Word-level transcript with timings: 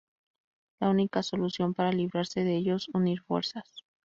La 0.79 0.89
única 0.89 1.21
solución 1.21 1.75
para 1.75 1.91
librarse 1.91 2.43
de 2.43 2.55
ellos... 2.55 2.89
unir 2.95 3.21
fuerzas. 3.21 3.71